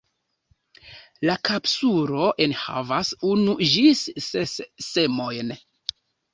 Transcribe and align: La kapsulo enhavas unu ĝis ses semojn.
La 1.29 1.35
kapsulo 1.49 2.31
enhavas 2.47 3.13
unu 3.35 3.55
ĝis 3.75 4.05
ses 4.31 4.59
semojn. 4.91 5.57